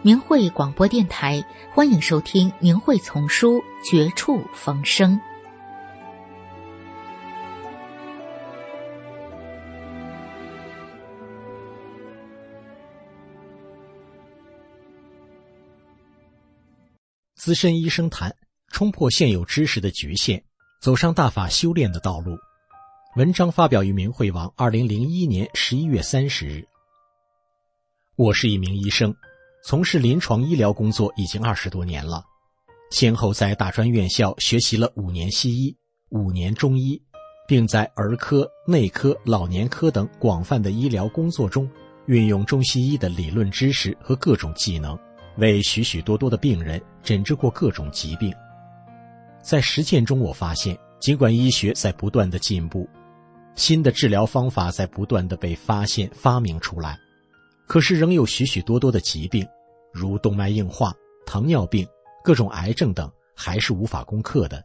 [0.00, 1.44] 明慧广播电台，
[1.74, 3.54] 欢迎收听《明慧丛书·
[3.90, 5.16] 绝处逢生》。
[17.34, 18.32] 资深医生谈
[18.68, 20.40] 冲破现有知识的局限，
[20.80, 22.38] 走上大法修炼的道路。
[23.16, 26.64] 文章发表于明慧网，二零零一年十一月三十日。
[28.14, 29.12] 我是一名医生。
[29.64, 32.24] 从事临床医疗工作已经二十多年了，
[32.90, 35.76] 先后在大专院校学习了五年西医、
[36.10, 37.00] 五年中医，
[37.46, 41.68] 并在儿科、内科、老年科等广泛的医疗工作中，
[42.06, 44.98] 运用中西医的理论知识和各种技能，
[45.36, 48.32] 为许许多多的病人诊治过各种疾病。
[49.42, 52.88] 在实践中，我发现，尽管医学在不断的进步，
[53.54, 56.98] 新的治疗方法在不断的被发现、发明出来。
[57.68, 59.46] 可是，仍有许许多多的疾病，
[59.92, 60.90] 如动脉硬化、
[61.26, 61.86] 糖尿病、
[62.24, 64.64] 各种癌症等，还是无法攻克的，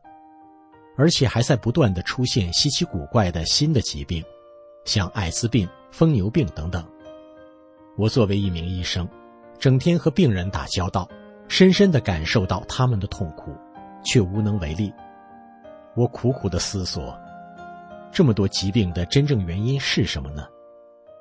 [0.97, 4.23] 而且还在不断的出现稀奇古怪的新的疾病，
[4.85, 6.81] 像艾滋病、疯牛病等等。
[7.97, 9.05] 我作为一名医生，
[9.59, 11.05] 整天和病人打交道，
[11.49, 13.53] 深深的感受到他们的痛苦，
[14.05, 14.93] 却无能为力。
[15.93, 17.13] 我苦苦的思索，
[18.13, 20.47] 这么多疾病的真正原因是什么呢？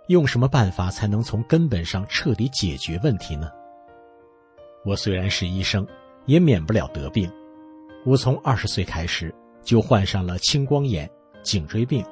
[0.08, 3.50] 用什么办法才能从根本上彻底解决问题呢？
[4.84, 5.86] 我虽然是医生，
[6.26, 7.30] 也免不了得病。
[8.04, 11.08] 我从二十岁开始就患上了青光眼、
[11.42, 12.04] 颈椎病。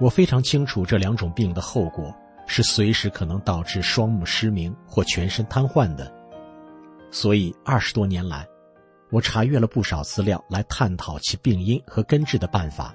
[0.00, 2.14] 我非常清楚这两种病的后果
[2.46, 6.12] 是随时可能导致双目失明或全身瘫痪的。
[7.10, 8.46] 所以二十多年来，
[9.10, 12.94] 我查阅了不少资料来探讨其病因和根治的办法，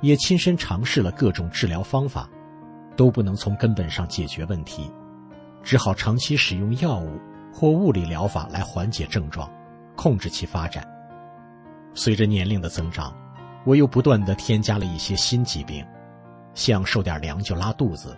[0.00, 2.28] 也亲身尝试了各种治疗方法。
[2.96, 4.90] 都不能从根本上解决问题，
[5.62, 7.18] 只好长期使用药物
[7.52, 9.50] 或物理疗法来缓解症状，
[9.96, 10.86] 控制其发展。
[11.94, 13.14] 随着年龄的增长，
[13.64, 15.84] 我又不断的添加了一些新疾病，
[16.54, 18.16] 像受点凉就拉肚子，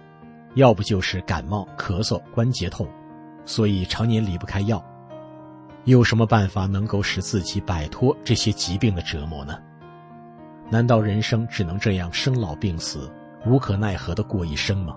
[0.54, 2.88] 要不就是感冒、咳嗽、关节痛，
[3.44, 4.82] 所以常年离不开药。
[5.84, 9.58] 有什么办法能够使自己摆脱这些疾病的折磨呢？
[10.68, 13.08] 难道人生只能这样生老病死？
[13.46, 14.96] 无可奈何的过一生吗？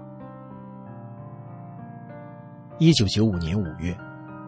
[2.79, 3.95] 一九九五年五月，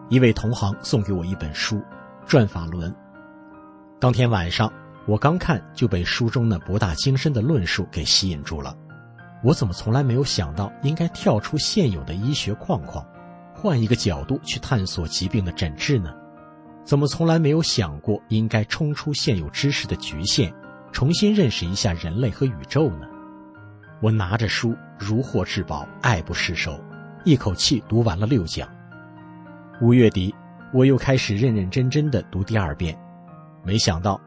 [0.08, 1.76] 一位同行送给我一本书
[2.26, 2.90] 《转法轮》。
[4.00, 4.72] 当天晚上，
[5.06, 8.76] 我刚看就被书中那博大精深的论述给吸引住了。
[9.44, 13.06] 我怎么从来没有想到应该跳出现有的医学框框，
[13.54, 16.12] 换一个角度去探索疾病的诊治呢？
[16.82, 20.52] 怎么从来没有想过应该冲出现有知识的局限，
[20.90, 23.06] 重新认识一下人类和宇宙呢？
[24.02, 26.82] 我拿着书如获至宝，爱不释手，
[27.24, 28.68] 一口气读完了六讲。
[29.80, 30.34] 五月底，
[30.74, 32.98] 我又开始认认真真的读第二遍，
[33.62, 34.20] 没想到，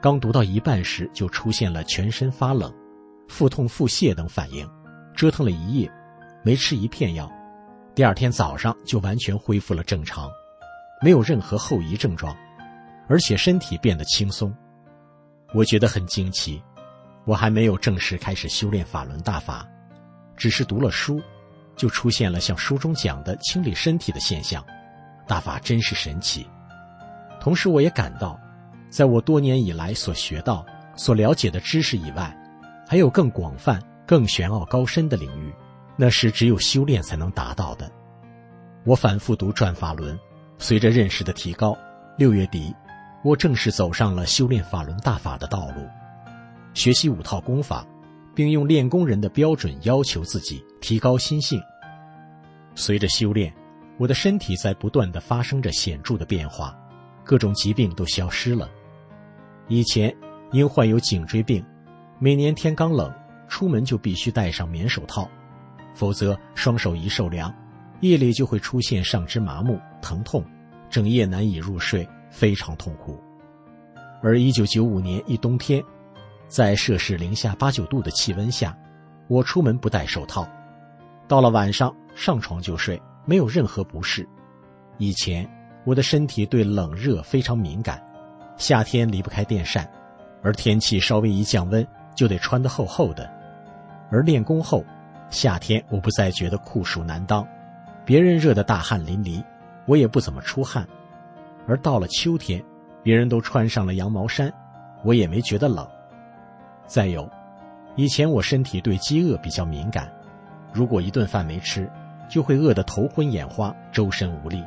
[0.00, 2.74] 刚读到一半时就出现了全身发冷、
[3.28, 4.66] 腹痛、腹泻等反应，
[5.14, 5.92] 折腾了一夜，
[6.42, 7.30] 没吃一片药，
[7.94, 10.30] 第二天早上就完全恢复了正常，
[11.02, 12.34] 没有任何后遗症状，
[13.06, 14.50] 而且身体变得轻松，
[15.52, 16.62] 我觉得很惊奇。
[17.24, 19.66] 我还没有正式开始修炼法轮大法，
[20.36, 21.20] 只是读了书，
[21.76, 24.64] 就出现了像书中讲的清理身体的现象。
[25.26, 26.46] 大法真是神奇。
[27.40, 28.38] 同时，我也感到，
[28.88, 32.36] 在我多年以来所学到、所了解的知识以外，
[32.88, 35.54] 还有更广泛、更玄奥高深的领域，
[35.96, 37.90] 那是只有修炼才能达到的。
[38.84, 40.16] 我反复读《转法轮》，
[40.58, 41.76] 随着认识的提高，
[42.18, 42.74] 六月底，
[43.22, 45.86] 我正式走上了修炼法轮大法的道路。
[46.72, 47.86] 学习五套功法，
[48.34, 51.60] 并用练功人的标准要求自己，提高心性。
[52.74, 53.52] 随着修炼，
[53.98, 56.74] 我的身体在不断的发生着显著的变化，
[57.24, 58.70] 各种疾病都消失了。
[59.68, 60.14] 以前
[60.52, 61.64] 因患有颈椎病，
[62.18, 63.12] 每年天刚冷，
[63.48, 65.28] 出门就必须戴上棉手套，
[65.92, 67.52] 否则双手一受凉，
[68.00, 70.44] 夜里就会出现上肢麻木、疼痛，
[70.88, 73.20] 整夜难以入睡，非常痛苦。
[74.22, 75.82] 而一九九五年一冬天。
[76.50, 78.76] 在摄氏零下八九度的气温下，
[79.28, 80.44] 我出门不戴手套，
[81.28, 84.28] 到了晚上上床就睡，没有任何不适。
[84.98, 85.48] 以前
[85.86, 88.02] 我的身体对冷热非常敏感，
[88.56, 89.88] 夏天离不开电扇，
[90.42, 91.86] 而天气稍微一降温
[92.16, 93.30] 就得穿得厚厚的。
[94.10, 94.84] 而练功后，
[95.30, 97.46] 夏天我不再觉得酷暑难当，
[98.04, 99.40] 别人热得大汗淋漓，
[99.86, 100.84] 我也不怎么出汗。
[101.68, 102.60] 而到了秋天，
[103.04, 104.52] 别人都穿上了羊毛衫，
[105.04, 105.88] 我也没觉得冷。
[106.90, 107.30] 再有，
[107.94, 110.12] 以前我身体对饥饿比较敏感，
[110.72, 111.88] 如果一顿饭没吃，
[112.28, 114.60] 就会饿得头昏眼花、周身无力。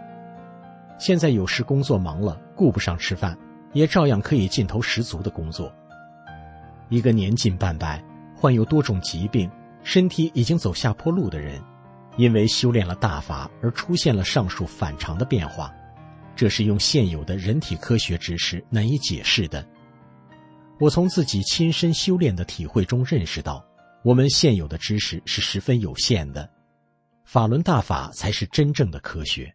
[0.98, 3.38] 现在有时工作忙了，顾不上吃饭，
[3.74, 5.70] 也照样可以劲头十足的工作。
[6.88, 8.02] 一个年近半百、
[8.34, 9.52] 患有多种疾病、
[9.84, 11.62] 身体已经走下坡路的人，
[12.16, 15.74] 因为修炼了大法而出现了上述反常的变化，
[16.38, 19.66] 这是用现有的人体科学知识难以解释的。
[20.80, 23.64] 我从自己亲身修炼的体会中认识到，
[24.04, 26.50] 我们现有的知识是十分有限的，
[27.24, 29.54] 法轮大法才是真正的科学。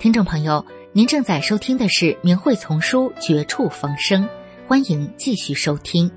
[0.00, 0.64] 听众朋友，
[0.94, 4.24] 您正在收听的是《明慧丛书》《绝处逢生》，
[4.66, 6.10] 欢迎继续收听。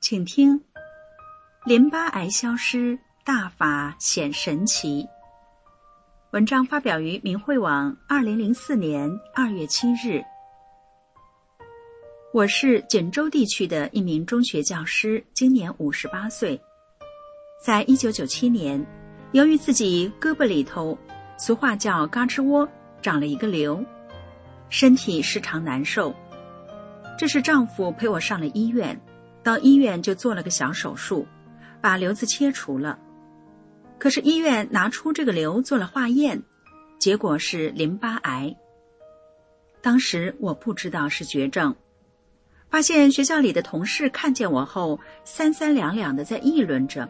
[0.00, 0.58] 请听：
[1.66, 5.06] 淋巴癌消失，大法显神奇。
[6.30, 10.24] 文章发表于明慧网，二零零四年二月七日。
[12.36, 16.60] 我是锦州地区的一名中学教师，今年五十八岁。
[17.58, 18.86] 在一九九七年，
[19.32, 20.98] 由于自己胳膊里头，
[21.38, 22.68] 俗话叫嘎吱窝，
[23.00, 23.82] 长了一个瘤，
[24.68, 26.14] 身体时常难受。
[27.16, 29.00] 这是丈夫陪我上了医院，
[29.42, 31.26] 到医院就做了个小手术，
[31.80, 32.98] 把瘤子切除了。
[33.98, 36.42] 可是医院拿出这个瘤做了化验，
[36.98, 38.54] 结果是淋巴癌。
[39.80, 41.74] 当时我不知道是绝症。
[42.68, 47.08] 发现学校里的同事看见我后，三三两两的在议论着。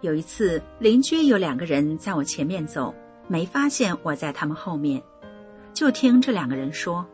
[0.00, 2.92] 有一次，邻居有两个人在我前面走，
[3.28, 5.00] 没发现我在他们后面，
[5.72, 7.06] 就听这两个人说：“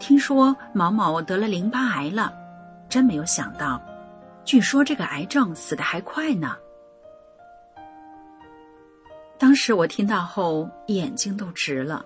[0.00, 2.34] 听说毛毛得了淋巴癌了，
[2.88, 3.80] 真没有想到，
[4.44, 6.56] 据说这个癌症死的还快呢。”
[9.38, 12.04] 当时我听到后，眼睛都直了，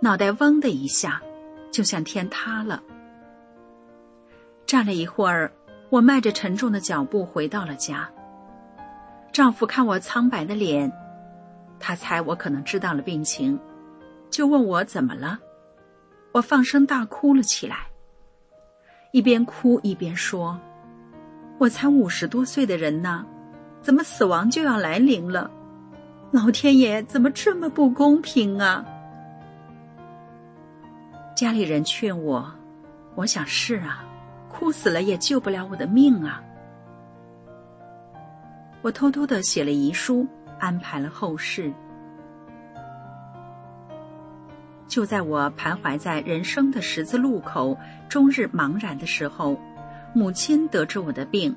[0.00, 1.20] 脑袋嗡的一下。
[1.72, 2.80] 就像天塌了。
[4.66, 5.50] 站了一会儿，
[5.90, 8.08] 我迈着沉重的脚步回到了家。
[9.32, 10.92] 丈夫看我苍白的脸，
[11.80, 13.58] 他猜我可能知道了病情，
[14.30, 15.38] 就问我怎么了，
[16.32, 17.86] 我放声大哭了起来，
[19.10, 20.60] 一边哭一边说
[21.58, 23.24] ：“我才五十多岁的人呢，
[23.80, 25.50] 怎么死亡就要来临了？
[26.30, 28.84] 老天爷怎么这么不公平啊？”
[31.34, 32.52] 家里人劝我，
[33.14, 34.04] 我想是啊，
[34.48, 36.42] 哭死了也救不了我的命啊。
[38.82, 40.26] 我偷偷的写了遗书，
[40.58, 41.72] 安排了后事。
[44.86, 47.76] 就在我徘徊在人生的十字路口，
[48.10, 49.58] 终日茫然的时候，
[50.14, 51.56] 母亲得知我的病，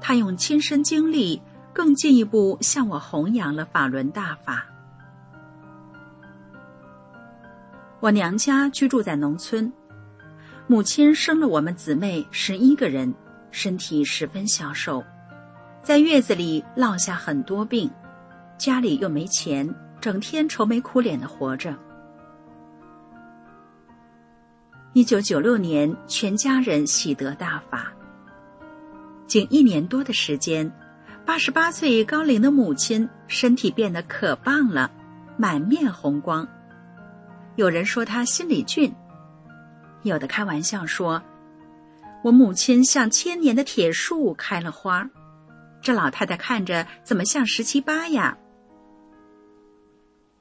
[0.00, 1.40] 她用亲身经历
[1.72, 4.66] 更进一步向我弘扬了法轮大法。
[8.00, 9.70] 我娘家居住在农村，
[10.66, 13.14] 母亲生了我们姊妹十一个人，
[13.50, 15.04] 身体十分消瘦，
[15.82, 17.90] 在月子里落下很多病，
[18.56, 21.76] 家里又没钱，整天愁眉苦脸的活着。
[24.94, 27.92] 一九九六年，全家人喜得大法。
[29.26, 30.72] 仅一年多的时间，
[31.26, 34.90] 八十八岁高龄的母亲身体变得可棒了，
[35.36, 36.48] 满面红光。
[37.60, 38.90] 有人说他心里俊，
[40.02, 41.22] 有的开玩笑说
[42.24, 45.10] ：“我母亲像千年的铁树开了花。”
[45.82, 48.38] 这老太太看着怎么像十七八呀？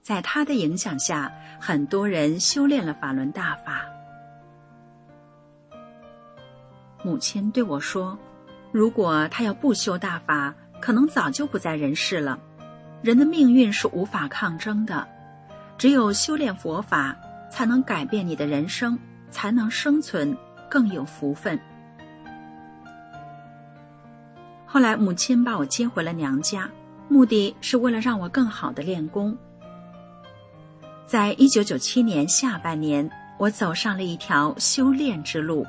[0.01, 3.81] 在她的影响下，很多人修炼了法轮大法。
[7.03, 8.17] 母亲对我说
[8.71, 12.39] ：“如果他要不修大法，可能早就不在人世了。
[13.01, 15.05] 人的命运是无法抗争的，
[15.79, 17.15] 只有修炼佛法，
[17.49, 18.99] 才能改变你的人生，
[19.31, 20.37] 才能生存，
[20.69, 21.57] 更有福分。”
[24.67, 26.69] 后来，母亲把我接回了娘家，
[27.07, 29.35] 目的是为了让我更好的练功。
[31.07, 33.09] 在一九九七年下半年，
[33.39, 35.65] 我走上了一条修炼之路。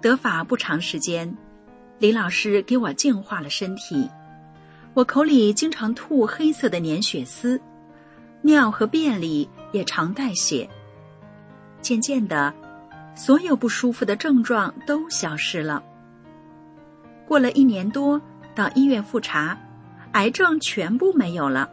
[0.00, 1.36] 得法不长时间，
[1.98, 4.08] 李老师给我净化了身体。
[4.98, 7.60] 我口里经常吐黑色的粘血丝，
[8.42, 10.68] 尿和便里也常带血。
[11.80, 12.52] 渐渐的，
[13.14, 15.80] 所有不舒服的症状都消失了。
[17.28, 18.20] 过了一年多，
[18.56, 19.56] 到医院复查，
[20.14, 21.70] 癌症全部没有了。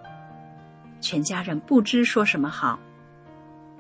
[1.02, 2.78] 全家人不知说什么好，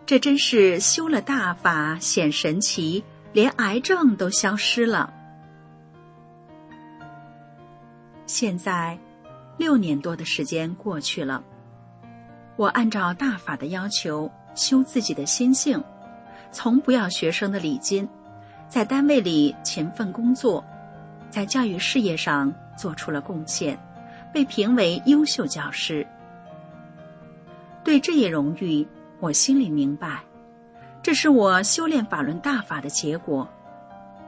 [0.07, 3.03] 这真是修了大法显神奇。
[3.31, 5.13] 连癌症都消失了。
[8.25, 8.97] 现在，
[9.57, 11.43] 六年多的时间过去了，
[12.55, 15.81] 我按照大法的要求修自己的心性，
[16.51, 18.07] 从不要学生的礼金，
[18.67, 20.63] 在单位里勤奋工作，
[21.29, 23.77] 在教育事业上做出了贡献，
[24.33, 26.05] 被评为优秀教师。
[27.83, 28.85] 对这一荣誉，
[29.19, 30.19] 我心里明白。
[31.01, 33.47] 这是我修炼法轮大法的结果，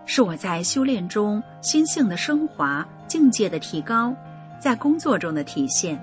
[0.05, 4.15] 是我在修炼中心性的升华、境界的提高，
[4.59, 6.01] 在工作中的体现。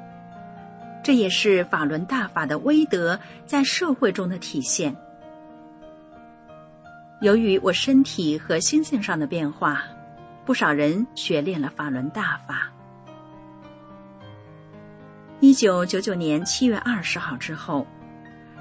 [1.03, 4.95] 这也是法轮大法的威德在社会中的体现。
[7.21, 9.83] 由于我身体和心性上的变化，
[10.45, 12.71] 不少人学练了法轮大法。
[15.41, 17.87] 一九九九年七月二十号之后，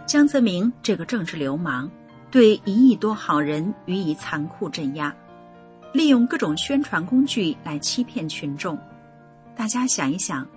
[0.05, 1.89] 江泽民这个政治流氓。
[2.29, 5.15] 对一亿多好人予以残酷镇压，
[5.93, 8.75] 利用各种宣传工具来欺骗群众。
[9.55, 10.47] 大家想一想，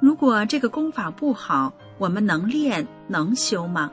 [0.00, 3.90] 如果这个功法不好，我们能练能修吗？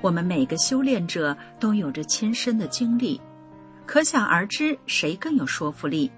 [0.00, 3.20] 我们每个修炼者都有着亲身的经历，
[3.86, 6.10] 可想而知，谁更有说服力？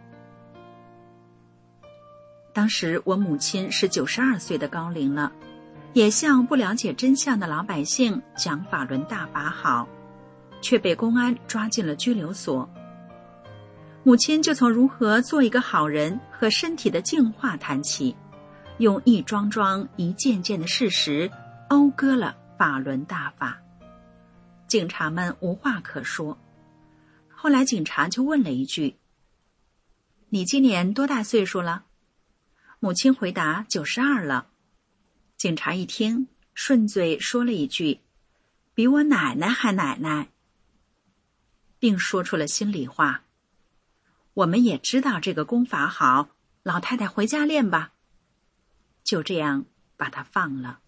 [2.53, 5.33] 当时我母亲是九十二岁的高龄了。
[5.95, 9.87] 也向不了解真相的老百姓讲法轮大法好，
[10.63, 12.67] 却被公安抓进了拘留所。
[14.05, 18.15] 母亲就从如何做一个好人和身体的净化谈起，
[18.79, 21.31] 用一桩桩、一件件的事实
[21.69, 23.63] 讴歌了法轮大法。
[24.67, 26.37] 警察们无话可说。
[27.29, 28.97] 后来警察就问了一句
[30.31, 31.85] ：“你今年多大岁数了？”
[32.81, 34.49] 母亲回答：“九十二了。”
[35.39, 38.01] 警察一听，顺嘴说了一句
[38.75, 40.29] ：“比我奶奶还奶奶。”
[41.79, 43.23] 并说出了心里话
[44.35, 46.29] ：“我们也知道这个功法好，
[46.63, 47.93] 老太太回家练吧。”
[49.05, 49.65] 就这样
[49.97, 50.79] 把它放了。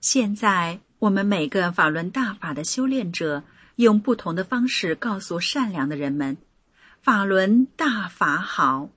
[0.00, 3.44] 现在我们每个法轮大法的修炼者，
[3.76, 6.36] 用不同的方式告诉善良的人们
[7.02, 8.90] ：“法轮大法好。”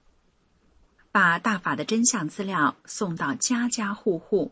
[1.12, 4.52] 把大法的真相资料送到家家户户，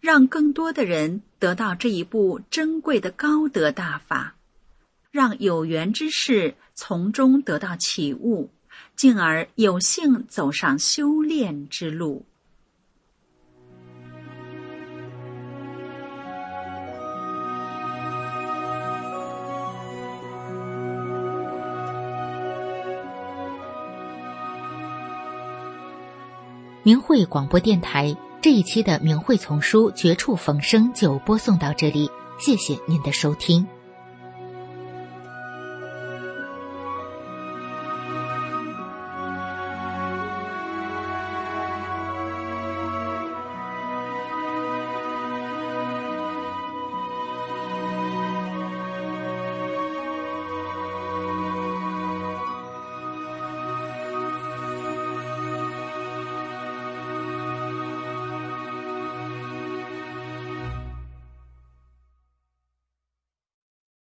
[0.00, 4.34] 让更多的人得到这一部珍贵的高德大法，
[5.10, 8.50] 让有缘之士从中得到启悟，
[8.94, 12.26] 进而有幸走上修炼之路。
[26.84, 33.66] 明慧广播电台这一期的明慧丛书《绝处逢生》就播送到这里，谢谢您的收听。